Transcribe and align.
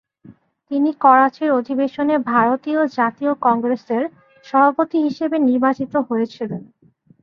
তিনি 0.71 0.89
করাচি 1.01 1.45
অধিবেশনে 1.57 2.15
ভারতীয় 2.31 2.81
জাতীয় 2.97 3.33
কংগ্রেসের 3.45 4.03
সভাপতি 4.45 4.97
হিসাবে 5.05 5.37
নির্বাচিত 5.47 5.93
হয়েছিলেন। 6.07 6.61